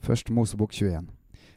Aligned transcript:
Først 0.00 0.30
Mosebok 0.32 0.72
21. 0.72 1.10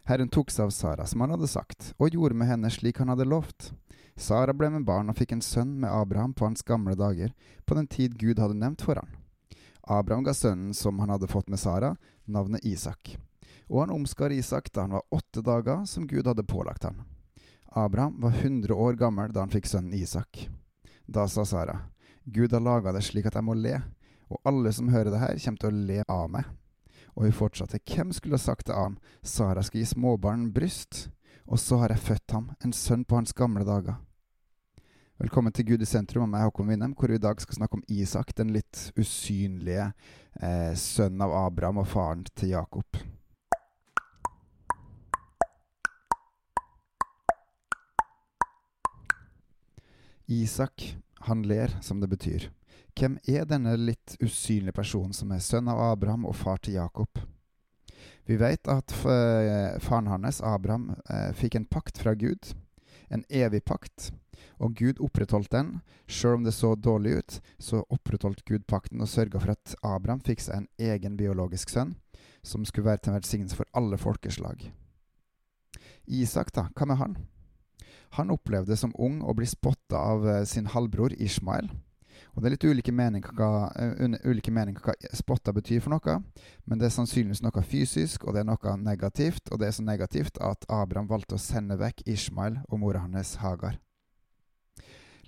Herren 0.04 0.28
tok 0.28 0.52
seg 0.52 0.68
av 0.68 0.74
Sara 0.76 1.06
som 1.08 1.22
han 1.24 1.32
hadde 1.32 1.48
sagt, 1.48 1.94
og 1.96 2.12
gjorde 2.12 2.36
med 2.36 2.50
henne 2.50 2.72
slik 2.74 3.00
han 3.00 3.12
hadde 3.14 3.28
lovt. 3.30 3.72
Sara 4.20 4.52
ble 4.54 4.68
med 4.74 4.84
barn 4.86 5.08
og 5.10 5.16
fikk 5.18 5.32
en 5.32 5.42
sønn 5.42 5.78
med 5.80 5.90
Abraham 5.90 6.34
på 6.36 6.46
hans 6.46 6.66
gamle 6.68 6.96
dager, 7.00 7.32
på 7.64 7.78
den 7.78 7.88
tid 7.88 8.18
Gud 8.20 8.42
hadde 8.44 8.60
nevnt 8.60 8.84
for 8.84 9.00
han. 9.00 9.14
Abraham 9.88 10.26
ga 10.28 10.34
sønnen 10.36 10.74
som 10.76 11.00
han 11.00 11.12
hadde 11.14 11.32
fått 11.32 11.48
med 11.50 11.60
Sara, 11.60 11.94
navnet 12.26 12.66
Isak. 12.68 13.16
Og 13.72 13.86
han 13.86 13.94
omskar 13.96 14.36
Isak 14.36 14.68
da 14.76 14.86
han 14.86 14.96
var 14.98 15.08
åtte 15.16 15.42
dager, 15.44 15.86
som 15.88 16.08
Gud 16.08 16.28
hadde 16.28 16.44
pålagt 16.44 16.84
han. 16.84 17.00
Abraham 17.72 18.20
var 18.22 18.36
hundre 18.44 18.76
år 18.76 19.00
gammel 19.00 19.32
da 19.32 19.46
han 19.46 19.54
fikk 19.54 19.72
sønnen 19.72 19.96
Isak. 19.96 20.50
Da 21.08 21.26
sa 21.32 21.46
Sara, 21.48 21.80
Gud 22.24 22.52
har 22.52 22.64
laga 22.64 22.92
det 22.92 23.06
slik 23.08 23.32
at 23.32 23.40
jeg 23.40 23.48
må 23.48 23.56
le, 23.56 23.80
og 24.28 24.44
alle 24.48 24.72
som 24.76 24.92
hører 24.92 25.12
det 25.16 25.24
her, 25.24 25.40
kommer 25.40 25.64
til 25.64 25.72
å 25.72 25.88
le 25.88 26.04
av 26.12 26.28
meg. 26.32 26.52
Og 27.16 27.28
hun 27.28 27.36
fortsatte, 27.36 27.80
hvem 27.86 28.14
skulle 28.14 28.38
ha 28.40 28.42
sagt 28.42 28.66
til 28.66 28.78
ham, 28.78 28.98
Sara 29.22 29.62
skal 29.62 29.84
gi 29.84 29.86
småbarn 29.86 30.48
bryst, 30.54 31.10
og 31.46 31.60
så 31.60 31.78
har 31.84 31.94
jeg 31.94 32.02
født 32.08 32.34
ham, 32.34 32.50
en 32.66 32.74
sønn 32.74 33.06
på 33.06 33.20
hans 33.20 33.34
gamle 33.38 33.66
dager. 33.68 34.00
Velkommen 35.22 35.54
til 35.54 35.68
Gud 35.68 35.84
i 35.86 35.86
sentrum, 35.86 36.26
og 36.26 36.32
meg 36.34 36.48
Håkon 36.48 36.72
Winnem, 36.74 36.96
hvor 36.98 37.14
vi 37.14 37.20
i 37.20 37.22
dag 37.22 37.42
skal 37.42 37.60
snakke 37.60 37.78
om 37.78 37.84
Isak, 37.88 38.34
den 38.36 38.50
litt 38.56 38.90
usynlige 38.98 39.92
eh, 40.42 40.74
sønnen 40.74 41.22
av 41.22 41.36
Abraham 41.46 41.84
og 41.84 41.88
faren 41.88 42.26
til 42.34 42.56
Jakob. 42.56 42.98
Isak, 50.34 50.96
han 51.28 51.44
ler, 51.48 51.78
som 51.82 52.00
det 52.02 52.10
betyr. 52.12 52.50
Hvem 52.94 53.18
er 53.26 53.46
denne 53.50 53.74
litt 53.80 54.18
usynlige 54.22 54.76
personen 54.78 55.14
som 55.18 55.32
er 55.34 55.42
sønn 55.42 55.70
av 55.72 55.82
Abraham 55.82 56.28
og 56.30 56.36
far 56.38 56.62
til 56.62 56.78
Jakob? 56.78 57.22
Vi 58.26 58.38
vet 58.40 58.70
at 58.72 58.92
faren 58.94 60.08
hans, 60.08 60.42
Abraham, 60.42 60.94
eh, 61.10 61.32
fikk 61.36 61.56
en 61.56 61.66
pakt 61.66 61.98
fra 61.98 62.14
Gud, 62.14 62.54
en 63.10 63.26
evig 63.30 63.64
pakt, 63.66 64.12
og 64.60 64.76
Gud 64.80 65.02
opprettholdt 65.04 65.52
den. 65.52 65.82
Sjøl 66.08 66.40
om 66.40 66.46
det 66.46 66.54
så 66.54 66.76
dårlig 66.76 67.18
ut, 67.18 67.42
så 67.60 67.84
opprettholdt 67.90 68.46
Gud 68.46 68.68
pakten 68.68 69.02
og 69.02 69.12
sørga 69.12 69.42
for 69.42 69.56
at 69.56 69.76
Abraham 69.84 70.22
fikk 70.24 70.46
seg 70.46 70.62
en 70.62 70.70
egen 70.80 71.18
biologisk 71.20 71.74
sønn, 71.74 71.98
som 72.44 72.66
skulle 72.66 72.92
være 72.92 73.04
til 73.04 73.18
velsignelse 73.18 73.60
for 73.60 73.68
alle 73.74 74.00
folkeslag. 74.00 74.72
Isak, 76.08 76.54
da, 76.56 76.68
hva 76.76 76.88
med 76.88 77.00
han? 77.00 77.18
Han 78.18 78.34
opplevde 78.34 78.78
som 78.78 78.94
ung 79.02 79.22
å 79.26 79.34
bli 79.38 79.48
spotta 79.50 79.98
av 79.98 80.28
eh, 80.30 80.44
sin 80.50 80.70
halvbror 80.70 81.16
Ishmael. 81.18 81.70
Og 82.34 82.42
Det 82.42 82.48
er 82.48 82.54
litt 82.56 82.66
ulike 82.66 82.94
meninger 82.94 83.34
hva, 83.38 83.70
uh, 83.78 84.16
ulike 84.26 84.52
meninger 84.54 84.82
hva 84.82 84.96
spotta 85.14 85.54
betyr 85.54 85.84
for 85.84 85.94
noe, 85.94 86.16
men 86.66 86.82
det 86.82 86.88
er 86.88 86.96
sannsynligvis 86.96 87.44
noe 87.46 87.62
fysisk, 87.66 88.26
og 88.26 88.34
det 88.34 88.42
er 88.42 88.48
noe 88.50 88.74
negativt. 88.82 89.52
Og 89.52 89.62
det 89.62 89.70
er 89.70 89.76
så 89.78 89.86
negativt 89.86 90.40
at 90.42 90.66
Abraham 90.66 91.10
valgte 91.12 91.38
å 91.38 91.42
sende 91.42 91.78
vekk 91.78 92.06
Ishmael 92.10 92.58
og 92.70 92.82
mora 92.82 93.04
hans 93.06 93.36
Hagar. 93.44 93.78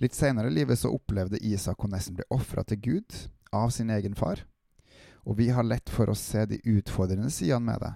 Litt 0.02 0.18
senere 0.18 0.50
i 0.50 0.56
livet 0.58 0.80
så 0.80 0.90
opplevde 0.92 1.40
Isak 1.40 1.84
å 1.84 1.88
nesten 1.88 2.18
bli 2.18 2.26
ofra 2.34 2.66
til 2.66 2.82
Gud 2.82 3.22
av 3.54 3.70
sin 3.72 3.90
egen 3.94 4.18
far. 4.18 4.42
Og 5.26 5.36
vi 5.40 5.48
har 5.50 5.66
lett 5.66 5.90
for 5.90 6.06
å 6.10 6.14
se 6.14 6.44
de 6.46 6.60
utfordrende 6.70 7.30
sidene 7.34 7.66
med 7.66 7.82
det. 7.82 7.92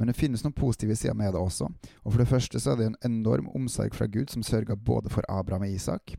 Men 0.00 0.08
det 0.08 0.16
finnes 0.16 0.42
noen 0.44 0.56
positive 0.56 0.96
sider 0.96 1.16
med 1.16 1.34
det 1.34 1.40
også. 1.40 1.68
Og 2.02 2.12
For 2.12 2.22
det 2.22 2.30
første 2.30 2.60
så 2.60 2.72
er 2.72 2.80
det 2.80 2.86
en 2.88 3.00
enorm 3.04 3.50
omsorg 3.54 3.94
fra 3.94 4.08
Gud 4.08 4.32
som 4.32 4.44
sørga 4.46 4.76
både 4.76 5.12
for 5.12 5.26
Abraham 5.28 5.66
og 5.68 5.74
Isak. 5.76 6.14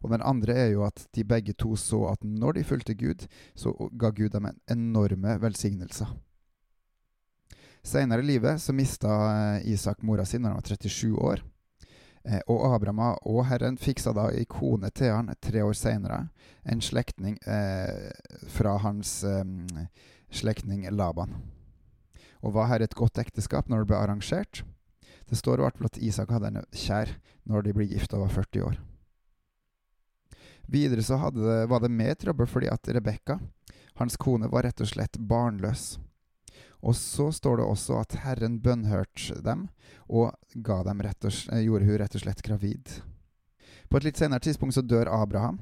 Og 0.00 0.10
den 0.14 0.24
andre 0.24 0.56
er 0.56 0.70
jo 0.72 0.86
at 0.86 1.04
de 1.14 1.24
begge 1.24 1.52
to 1.52 1.76
så 1.76 2.06
at 2.14 2.24
når 2.24 2.56
de 2.56 2.64
fulgte 2.64 2.96
Gud, 2.96 3.26
så 3.54 3.74
ga 4.00 4.10
Gud 4.10 4.32
dem 4.32 4.48
en 4.48 4.60
enorme 4.72 5.36
velsignelser. 5.42 6.08
Senere 7.86 8.24
i 8.24 8.26
livet 8.26 8.62
så 8.62 8.72
mista 8.74 9.12
eh, 9.60 9.68
Isak 9.70 10.00
mora 10.02 10.24
si 10.26 10.40
når 10.40 10.56
han 10.56 10.58
var 10.58 10.72
37 10.72 11.12
år. 11.22 11.44
Eh, 12.26 12.42
og 12.50 12.64
Abraham 12.74 13.02
og 13.22 13.44
Herren 13.46 13.76
fiksa 13.78 14.10
da 14.16 14.28
ei 14.34 14.46
kone 14.50 14.90
til 14.90 15.12
han 15.14 15.30
tre 15.42 15.62
år 15.62 15.76
seinere, 15.78 16.26
en 16.66 16.82
slektning 16.82 17.36
eh, 17.46 18.10
fra 18.50 18.76
hans 18.82 19.20
eh, 19.24 19.44
slektning 20.34 20.88
Laban. 20.90 21.36
Og 22.42 22.56
var 22.56 22.72
her 22.72 22.82
et 22.82 22.98
godt 22.98 23.18
ekteskap 23.22 23.70
når 23.70 23.84
det 23.84 23.90
ble 23.92 24.00
arrangert? 24.00 24.64
Det 25.26 25.38
står 25.38 25.62
i 25.62 25.66
at 25.66 26.02
Isak 26.02 26.30
hadde 26.30 26.50
en 26.52 26.66
kjær 26.74 27.16
når 27.46 27.66
de 27.66 27.74
ble 27.74 27.86
gift 27.90 28.14
og 28.14 28.26
var 28.26 28.34
40 28.34 28.66
år. 28.66 28.76
Videre 30.66 31.02
så 31.02 31.18
det, 31.30 31.66
var 31.70 31.82
det 31.82 31.94
mer 31.94 32.14
trøbbel 32.18 32.46
fordi 32.50 32.70
at 32.70 32.88
Rebekka, 32.90 33.38
hans 34.02 34.18
kone, 34.18 34.50
var 34.50 34.66
rett 34.66 34.82
og 34.82 34.90
slett 34.90 35.18
barnløs. 35.18 35.96
Og 36.84 36.96
så 36.96 37.30
står 37.32 37.60
det 37.60 37.66
også 37.66 38.00
at 38.02 38.18
Herren 38.24 38.58
bønnhørte 38.62 39.40
dem, 39.44 39.68
og, 40.08 40.34
dem 40.54 41.00
og 41.02 41.64
gjorde 41.64 41.86
hun 41.86 41.98
rett 42.00 42.18
og 42.18 42.22
slett 42.22 42.42
gravid. 42.46 42.98
På 43.88 43.98
et 43.98 44.06
litt 44.06 44.20
senere 44.20 44.42
tidspunkt 44.42 44.74
så 44.74 44.82
dør 44.82 45.10
Abraham. 45.10 45.60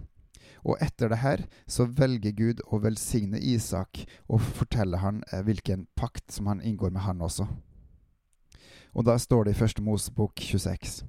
Og 0.65 0.81
etter 0.81 1.11
det 1.13 1.21
her 1.21 1.45
så 1.69 1.85
velger 1.85 2.33
Gud 2.33 2.63
å 2.73 2.81
velsigne 2.81 3.37
Isak 3.37 4.07
og 4.33 4.41
fortelle 4.41 5.03
han 5.03 5.21
eh, 5.31 5.43
hvilken 5.45 5.85
pakt 5.97 6.33
som 6.33 6.49
han 6.49 6.63
inngår 6.65 6.95
med 6.95 7.05
han 7.05 7.21
også. 7.21 7.47
Og 8.95 9.05
da 9.05 9.19
står 9.21 9.45
det 9.45 9.55
i 9.55 9.59
første 9.59 9.85
Mosebok 9.85 10.41
26. 10.41 11.03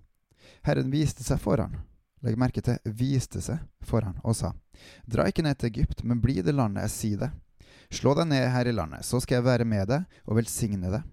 Herren 0.67 0.91
viste 0.91 1.23
seg 1.23 1.39
for 1.39 1.61
han. 1.61 1.77
Legg 2.25 2.39
merke 2.41 2.63
til 2.65 2.81
viste 2.97 3.39
seg 3.43 3.63
for 3.85 4.03
han 4.03 4.19
og 4.25 4.35
sa, 4.35 4.51
Dra 5.07 5.27
ikke 5.29 5.45
ned 5.45 5.59
til 5.61 5.69
Egypt, 5.69 6.03
men 6.03 6.19
bli 6.23 6.41
det 6.43 6.55
landet 6.55 6.87
jeg 6.87 6.95
sier 6.95 7.21
det 7.21 7.31
Slå 7.93 8.15
deg 8.17 8.29
ned 8.31 8.47
her 8.53 8.67
i 8.67 8.73
landet, 8.75 9.05
så 9.05 9.19
skal 9.21 9.39
jeg 9.39 9.47
være 9.47 9.67
med 9.67 9.89
deg 9.91 10.21
og 10.25 10.39
velsigne 10.39 10.91
deg. 10.93 11.03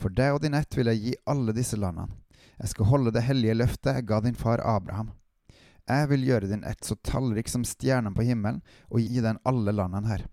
For 0.00 0.12
deg 0.12 0.34
og 0.34 0.42
din 0.42 0.56
ett 0.58 0.76
vil 0.76 0.90
jeg 0.90 1.02
gi 1.02 1.16
alle 1.30 1.54
disse 1.56 1.78
landene. 1.78 2.14
Jeg 2.58 2.74
skal 2.74 2.88
holde 2.90 3.12
det 3.14 3.24
hellige 3.26 3.56
løftet 3.58 3.96
jeg 3.96 4.06
ga 4.06 4.20
din 4.22 4.38
far 4.38 4.62
Abraham. 4.62 5.10
Jeg 5.88 6.08
vil 6.12 6.26
gjøre 6.28 6.50
din 6.50 6.64
ett 6.64 6.84
så 6.84 6.94
tallrik 7.02 7.48
som 7.50 7.64
stjernene 7.66 8.14
på 8.14 8.24
himmelen, 8.26 8.62
og 8.90 9.02
gi 9.02 9.22
den 9.24 9.40
alle 9.48 9.74
landene 9.74 10.08
her. 10.08 10.26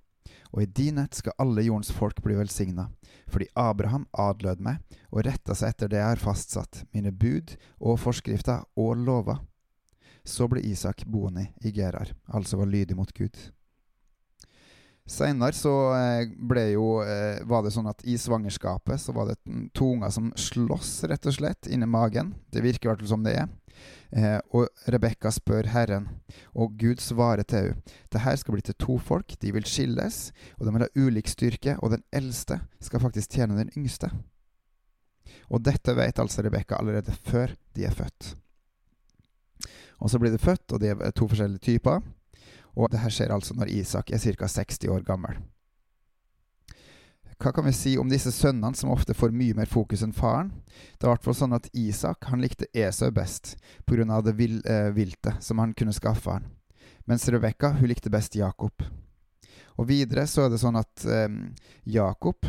Og 0.54 0.64
i 0.64 0.70
din 0.70 0.98
ett 1.02 1.18
skal 1.18 1.38
alle 1.42 1.66
jordens 1.66 1.92
folk 1.94 2.22
bli 2.26 2.38
velsigna, 2.38 2.90
fordi 3.30 3.50
Abraham 3.58 4.08
adlød 4.14 4.62
meg 4.66 4.82
og 5.10 5.24
retta 5.26 5.58
seg 5.58 5.74
etter 5.74 5.92
det 5.92 6.02
jeg 6.02 6.14
har 6.14 6.22
fastsatt, 6.22 6.84
mine 6.94 7.12
bud 7.14 7.56
og 7.78 8.00
forskrifter 8.02 8.66
og 8.78 8.98
lover. 8.98 9.42
Så 10.26 10.50
ble 10.50 10.62
Isak 10.66 11.06
boende 11.06 11.48
i 11.66 11.74
Gerar, 11.74 12.14
altså 12.26 12.58
var 12.60 12.70
lydig 12.70 12.98
mot 12.98 13.14
Gud. 13.14 13.38
Seinere 15.10 15.58
så 15.58 15.74
eh, 15.98 16.30
ble 16.30 16.68
jo, 16.76 17.00
eh, 17.02 17.42
var 17.50 17.64
det 17.66 17.72
sånn 17.74 17.90
at 17.90 18.04
i 18.06 18.14
svangerskapet 18.20 19.02
så 19.02 19.14
var 19.16 19.32
det 19.32 19.40
to 19.74 19.88
unger 19.96 20.12
som 20.14 20.30
sloss, 20.38 21.00
rett 21.10 21.26
og 21.26 21.34
slett, 21.34 21.70
inni 21.70 21.90
magen. 21.90 22.36
Det 22.54 22.62
virker 22.62 22.86
i 22.86 22.92
hvert 22.92 23.02
fall 23.02 23.16
som 23.16 23.26
det 23.26 23.34
er. 23.42 23.48
Eh, 24.14 24.38
og 24.54 24.70
Rebekka 24.90 25.32
spør 25.34 25.72
Herren, 25.74 26.08
og 26.54 26.78
Gud 26.78 27.02
svarer 27.02 27.46
til 27.48 27.72
henne. 27.72 27.96
Det 28.14 28.22
her 28.22 28.38
skal 28.42 28.56
bli 28.56 28.66
til 28.66 28.78
to 28.82 28.98
folk, 29.02 29.34
de 29.42 29.54
vil 29.54 29.66
skilles, 29.70 30.30
og 30.58 30.68
de 30.68 30.76
vil 30.76 30.86
ha 30.86 31.08
ulik 31.08 31.30
styrke, 31.30 31.76
og 31.82 31.94
den 31.94 32.06
eldste 32.14 32.60
skal 32.82 33.02
faktisk 33.02 33.38
tjene 33.38 33.58
den 33.58 33.74
yngste. 33.78 34.12
Og 35.50 35.62
dette 35.66 35.94
vet 35.98 36.22
altså 36.22 36.46
Rebekka 36.46 36.78
allerede 36.78 37.14
før 37.26 37.54
de 37.78 37.86
er 37.86 37.98
født. 37.98 38.34
Og 40.00 40.10
så 40.10 40.22
blir 40.22 40.32
de 40.32 40.42
født, 40.42 40.74
og 40.74 40.82
de 40.82 40.94
er 40.94 41.18
to 41.18 41.28
forskjellige 41.28 41.66
typer. 41.66 42.02
Og 42.80 42.92
det 42.92 43.02
her 43.04 43.12
skjer 43.12 43.34
altså 43.36 43.56
når 43.58 43.74
Isak 43.82 44.14
er 44.16 44.22
ca. 44.24 44.48
60 44.48 44.88
år 44.94 45.04
gammel. 45.08 45.40
Hva 47.40 47.54
kan 47.56 47.64
vi 47.64 47.72
si 47.72 47.94
om 48.00 48.10
disse 48.12 48.34
sønnene, 48.36 48.76
som 48.76 48.92
ofte 48.92 49.16
får 49.16 49.32
mye 49.32 49.56
mer 49.56 49.70
fokus 49.72 50.02
enn 50.04 50.16
faren? 50.16 50.52
Det 51.00 51.08
var 51.08 51.22
i 51.24 51.36
sånn 51.36 51.56
at 51.56 51.70
Isak 51.72 52.28
han 52.28 52.44
likte 52.44 52.68
Esau 52.76 53.14
best, 53.16 53.56
pga. 53.88 54.22
det 54.22 54.34
vil, 54.36 54.62
eh, 54.66 54.92
viltet 54.92 55.40
som 55.44 55.60
han 55.60 55.74
kunne 55.74 55.96
skaffe 55.96 56.32
han. 56.32 56.50
Mens 57.08 57.28
Rebekka 57.30 57.72
hun 57.80 57.88
likte 57.88 58.12
best 58.12 58.36
Jakob. 58.36 58.84
Og 59.78 59.88
videre 59.88 60.28
så 60.28 60.46
er 60.46 60.50
det 60.50 60.60
sånn 60.60 60.76
at 60.76 61.06
eh, 61.06 61.30
Jakob, 61.86 62.44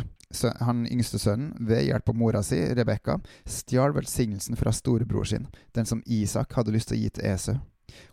han 0.59 0.85
yngste 0.91 1.19
sønnen, 1.19 1.55
ved 1.59 1.87
hjelp 1.87 2.09
av 2.09 2.15
mora 2.15 2.43
si, 2.43 2.59
Rebekka, 2.59 3.21
stjal 3.47 3.95
velsignelsen 3.95 4.59
fra 4.59 4.71
storebror 4.71 5.23
sin, 5.23 5.47
den 5.71 5.85
som 5.85 6.03
Isak 6.05 6.51
hadde 6.53 6.75
lyst 6.75 6.91
til 6.91 6.99
å 6.99 7.01
gi 7.01 7.09
til 7.09 7.31
Esau. 7.31 7.55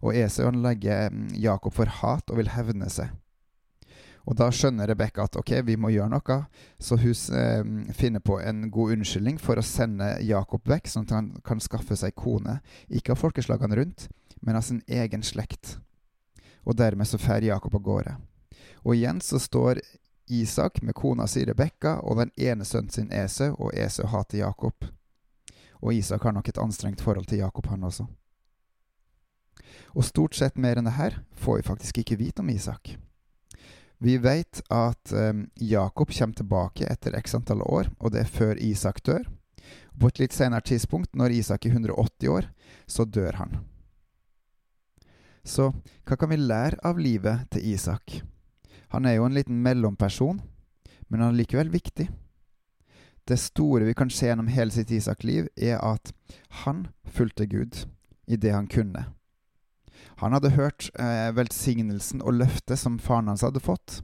Og 0.03 0.17
Esau 0.17 0.51
legger 0.55 1.13
mm, 1.13 1.33
Jakob 1.39 1.75
for 1.75 1.91
hat 2.01 2.31
og 2.31 2.41
vil 2.41 2.53
hevne 2.55 2.91
seg. 2.93 3.11
Og 4.29 4.37
Da 4.37 4.51
skjønner 4.53 4.91
Rebekka 4.91 5.25
at 5.25 5.39
ok, 5.41 5.55
vi 5.65 5.79
må 5.81 5.89
gjøre 5.89 6.13
noe, 6.13 6.35
så 6.77 6.99
hun 7.01 7.15
eh, 7.39 7.93
finner 7.97 8.21
på 8.21 8.37
en 8.45 8.67
god 8.71 8.99
unnskyldning 8.99 9.39
for 9.41 9.57
å 9.57 9.65
sende 9.65 10.19
Jakob 10.21 10.69
vekk, 10.69 10.91
sånn 10.93 11.07
at 11.09 11.15
han 11.17 11.31
kan 11.47 11.63
skaffe 11.65 11.97
seg 11.97 12.13
kone, 12.19 12.59
ikke 12.93 13.15
av 13.15 13.23
folkeslagene 13.23 13.79
rundt, 13.81 14.11
men 14.45 14.59
av 14.61 14.67
sin 14.67 14.83
egen 14.85 15.25
slekt. 15.25 15.79
Og 16.69 16.77
dermed 16.77 17.09
så 17.09 17.17
drar 17.17 17.47
Jakob 17.47 17.79
av 17.81 17.87
gårde. 17.87 18.19
Og 18.85 18.99
igjen 18.99 19.23
så 19.25 19.41
står 19.41 19.81
Isak 20.29 20.83
med 20.85 20.95
kona 20.95 21.25
si 21.27 21.47
Rebekka 21.49 22.03
og 22.05 22.21
den 22.21 22.33
ene 22.37 22.69
sønnen 22.69 22.93
sin 22.93 23.09
Esau, 23.09 23.55
og 23.57 23.73
Esau 23.73 24.11
hater 24.13 24.43
Jakob. 24.43 24.85
Og 25.81 25.95
Isak 25.95 26.27
har 26.29 26.37
nok 26.37 26.49
et 26.53 26.61
anstrengt 26.61 27.01
forhold 27.01 27.31
til 27.31 27.41
Jakob, 27.41 27.67
han 27.73 27.89
også. 27.89 28.05
Og 29.97 30.07
stort 30.07 30.37
sett 30.39 30.59
mer 30.59 30.79
enn 30.79 30.89
det 30.89 30.97
her 30.99 31.21
får 31.37 31.61
vi 31.61 31.69
faktisk 31.69 32.01
ikke 32.03 32.19
vite 32.21 32.45
om 32.45 32.51
Isak. 32.53 32.97
Vi 33.99 34.15
vet 34.23 34.63
at 34.71 35.13
um, 35.13 35.49
Jakob 35.55 36.13
kommer 36.15 36.35
tilbake 36.35 36.87
etter 36.87 37.17
x 37.19 37.35
antall 37.35 37.65
år, 37.67 37.91
og 37.99 38.15
det 38.15 38.23
er 38.23 38.31
før 38.31 38.61
Isak 38.63 39.03
dør. 39.03 39.27
På 39.99 40.07
et 40.07 40.21
litt 40.23 40.37
senere 40.37 40.63
tidspunkt, 40.63 41.17
når 41.19 41.35
Isak 41.41 41.67
er 41.67 41.75
180 41.75 42.31
år, 42.31 42.47
så 42.87 43.05
dør 43.05 43.41
han. 43.41 43.59
Så 45.43 45.73
hva 46.07 46.17
kan 46.21 46.31
vi 46.31 46.39
lære 46.39 46.79
av 46.87 47.01
livet 47.03 47.49
til 47.51 47.67
Isak? 47.73 48.21
Han 48.95 49.05
er 49.05 49.19
jo 49.19 49.27
en 49.27 49.35
liten 49.35 49.59
mellomperson, 49.65 50.41
men 51.09 51.21
han 51.21 51.33
er 51.33 51.41
likevel 51.43 51.73
viktig. 51.73 52.07
Det 53.29 53.37
store 53.41 53.85
vi 53.85 53.97
kan 53.99 54.11
se 54.11 54.31
gjennom 54.31 54.49
hele 54.49 54.73
sitt 54.73 54.91
Isak-liv, 54.95 55.51
er 55.57 55.83
at 55.85 56.15
han 56.65 56.87
fulgte 57.05 57.49
Gud 57.51 57.83
i 58.27 58.37
det 58.37 58.55
han 58.55 58.71
kunne. 58.71 59.09
Han 60.19 60.35
hadde 60.35 60.55
hørt 60.57 60.91
eh, 60.99 61.31
velsignelsen 61.37 62.23
og 62.23 62.41
løftet 62.41 62.79
som 62.79 62.99
faren 63.03 63.31
hans 63.31 63.45
hadde 63.47 63.63
fått, 63.63 64.01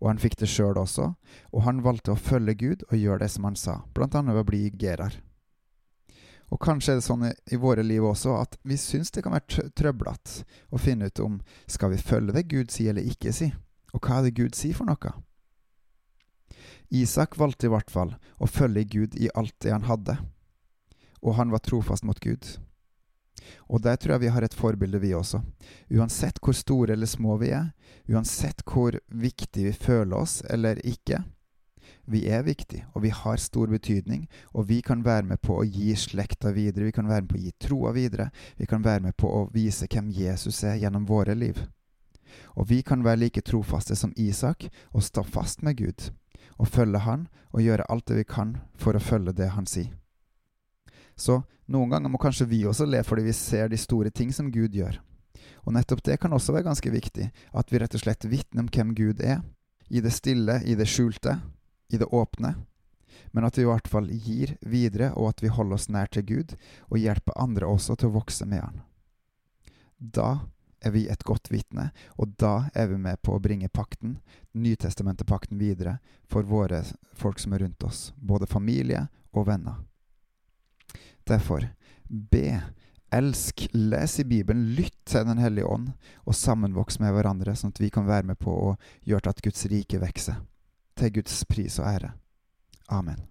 og 0.00 0.10
han 0.10 0.20
fikk 0.20 0.38
det 0.40 0.48
sjøl 0.48 0.78
også, 0.80 1.12
og 1.52 1.64
han 1.66 1.82
valgte 1.84 2.14
å 2.14 2.20
følge 2.20 2.54
Gud 2.60 2.84
og 2.90 2.96
gjøre 2.96 3.24
det 3.24 3.30
som 3.34 3.48
han 3.48 3.58
sa, 3.58 3.82
blant 3.96 4.16
annet 4.16 4.36
ved 4.36 4.46
å 4.46 4.50
bli 4.50 4.62
Gerar. 4.80 5.18
Og 6.50 6.58
kanskje 6.58 6.96
er 6.96 6.98
det 6.98 7.06
sånn 7.06 7.28
i 7.28 7.58
våre 7.62 7.84
liv 7.86 8.04
også 8.04 8.34
at 8.40 8.56
vi 8.66 8.78
syns 8.80 9.12
det 9.14 9.22
kan 9.22 9.36
være 9.36 9.68
trøblete 9.78 10.46
å 10.74 10.80
finne 10.82 11.06
ut 11.06 11.22
om 11.22 11.36
skal 11.70 11.92
vi 11.92 12.00
følge 12.02 12.34
det 12.34 12.48
Gud 12.50 12.72
sier 12.74 12.94
eller 12.94 13.06
ikke 13.06 13.34
sier, 13.34 13.54
og 13.94 14.02
hva 14.02 14.18
er 14.18 14.28
det 14.28 14.38
Gud 14.40 14.58
sier 14.58 14.74
for 14.74 14.88
noe? 14.88 15.12
Isak 16.90 17.36
valgte 17.38 17.68
i 17.68 17.70
hvert 17.70 17.90
fall 17.92 18.16
å 18.42 18.48
følge 18.50 18.88
Gud 18.90 19.14
i 19.14 19.30
alt 19.38 19.54
det 19.62 19.70
han 19.70 19.86
hadde, 19.86 20.16
og 21.22 21.36
han 21.38 21.52
var 21.54 21.62
trofast 21.62 22.02
mot 22.08 22.18
Gud. 22.18 22.56
Og 23.68 23.82
der 23.82 23.96
tror 23.96 24.16
jeg 24.16 24.26
vi 24.26 24.32
har 24.34 24.44
et 24.46 24.54
forbilde, 24.54 25.00
vi 25.00 25.14
også. 25.14 25.42
Uansett 25.90 26.40
hvor 26.42 26.56
store 26.56 26.94
eller 26.96 27.10
små 27.10 27.36
vi 27.40 27.52
er, 27.56 27.72
uansett 28.10 28.64
hvor 28.66 28.98
viktig 29.08 29.66
vi 29.68 29.72
føler 29.72 30.16
oss 30.16 30.40
eller 30.50 30.80
ikke. 30.86 31.22
Vi 32.10 32.24
er 32.26 32.42
viktige, 32.42 32.86
og 32.94 33.02
vi 33.02 33.10
har 33.14 33.36
stor 33.36 33.70
betydning, 33.70 34.28
og 34.54 34.68
vi 34.68 34.80
kan 34.80 35.04
være 35.04 35.28
med 35.30 35.40
på 35.42 35.60
å 35.60 35.66
gi 35.66 35.92
slekta 35.94 36.50
videre, 36.56 36.88
vi 36.88 36.94
kan 36.96 37.08
være 37.08 37.22
med 37.22 37.30
på 37.30 37.38
å 37.38 37.42
gi 37.44 37.52
troa 37.62 37.92
videre, 37.94 38.30
vi 38.56 38.66
kan 38.66 38.82
være 38.82 39.04
med 39.04 39.16
på 39.16 39.30
å 39.30 39.44
vise 39.54 39.86
hvem 39.90 40.10
Jesus 40.10 40.62
er 40.64 40.80
gjennom 40.82 41.06
våre 41.06 41.36
liv. 41.38 41.60
Og 42.56 42.66
vi 42.70 42.82
kan 42.82 43.04
være 43.04 43.24
like 43.24 43.42
trofaste 43.46 43.96
som 43.96 44.14
Isak 44.16 44.68
og 44.90 45.06
stå 45.06 45.22
fast 45.22 45.62
med 45.62 45.78
Gud, 45.78 46.10
og 46.58 46.68
følge 46.68 47.06
Han 47.06 47.28
og 47.52 47.62
gjøre 47.62 47.86
alt 47.88 48.06
det 48.06 48.22
vi 48.22 48.26
kan 48.26 48.56
for 48.74 48.96
å 48.96 49.02
følge 49.02 49.36
det 49.36 49.52
Han 49.54 49.66
sier. 49.66 49.99
Så 51.20 51.42
noen 51.68 51.92
ganger 51.92 52.08
må 52.08 52.18
kanskje 52.18 52.48
vi 52.48 52.64
også 52.64 52.86
le 52.88 53.02
fordi 53.04 53.26
vi 53.28 53.36
ser 53.36 53.68
de 53.68 53.78
store 53.78 54.10
ting 54.10 54.32
som 54.32 54.48
Gud 54.52 54.72
gjør. 54.74 54.96
Og 55.66 55.74
nettopp 55.76 56.02
det 56.06 56.16
kan 56.22 56.32
også 56.32 56.54
være 56.56 56.70
ganske 56.70 56.90
viktig, 56.90 57.28
at 57.28 57.72
vi 57.72 57.80
rett 57.80 57.94
og 57.94 58.02
slett 58.02 58.24
vitner 58.24 58.64
om 58.64 58.70
hvem 58.72 58.94
Gud 58.96 59.20
er. 59.20 59.42
I 59.90 60.00
det 60.00 60.12
stille, 60.14 60.60
i 60.64 60.76
det 60.78 60.86
skjulte, 60.88 61.36
i 61.92 61.98
det 62.00 62.08
åpne. 62.08 62.54
Men 63.34 63.44
at 63.44 63.58
vi 63.58 63.66
i 63.66 63.68
hvert 63.68 63.90
fall 63.90 64.08
gir 64.08 64.54
videre, 64.64 65.10
og 65.18 65.34
at 65.34 65.42
vi 65.44 65.50
holder 65.52 65.76
oss 65.76 65.90
nær 65.92 66.08
til 66.08 66.24
Gud, 66.26 66.54
og 66.88 67.02
hjelper 67.02 67.36
andre 67.36 67.68
også 67.68 67.98
til 67.98 68.08
å 68.08 68.16
vokse 68.16 68.46
med 68.48 68.64
Han. 68.64 68.80
Da 69.98 70.30
er 70.80 70.94
vi 70.94 71.04
et 71.12 71.26
godt 71.28 71.50
vitne, 71.52 71.90
og 72.16 72.32
da 72.40 72.70
er 72.72 72.88
vi 72.88 72.96
med 72.96 73.20
på 73.20 73.34
å 73.36 73.42
bringe 73.42 73.68
pakten, 73.68 74.16
Nytestementet-pakten, 74.56 75.60
videre 75.60 75.98
for 76.30 76.46
våre 76.48 76.80
folk 77.12 77.42
som 77.42 77.52
er 77.52 77.66
rundt 77.66 77.84
oss, 77.84 78.14
både 78.16 78.48
familie 78.48 79.08
og 79.36 79.50
venner. 79.50 79.82
Derfor, 81.30 81.66
be, 82.08 82.60
elsk, 83.14 83.68
les 83.72 84.18
i 84.18 84.26
Bibelen, 84.26 84.64
lytt 84.74 84.96
til 85.06 85.26
Den 85.28 85.38
hellige 85.38 85.70
ånd, 85.70 85.92
og 86.26 86.34
sammenvoks 86.34 87.00
med 87.02 87.14
hverandre, 87.14 87.54
sånn 87.58 87.74
at 87.74 87.82
vi 87.82 87.90
kan 87.94 88.08
være 88.08 88.32
med 88.32 88.40
på 88.42 88.54
å 88.54 88.76
gjøre 89.06 89.26
til 89.28 89.34
at 89.34 89.44
Guds 89.46 89.66
rike 89.70 90.02
vokser. 90.02 90.40
Til 90.98 91.14
Guds 91.20 91.42
pris 91.48 91.78
og 91.78 91.90
ære. 91.90 92.14
Amen. 92.90 93.22